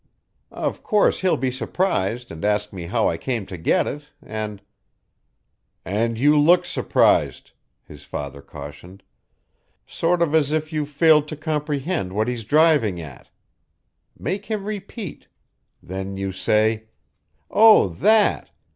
[0.55, 4.59] Of course he'll be surprised and ask me how I came to get it, and"
[6.01, 7.51] "And you LOOK surprised,"
[7.83, 9.03] his father cautioned,"
[9.85, 13.29] sort of as if you failed to comprehend what he's driving at.
[14.17, 15.27] Make him repeat.
[15.83, 16.85] Then you say:
[17.51, 18.49] 'Oh, that!